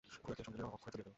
খুড়াকে 0.25 0.43
সঙ্গে 0.45 0.57
লইয়া 0.59 0.73
অক্ষয় 0.75 0.91
চলিয়া 0.93 1.03
গেল। 1.05 1.09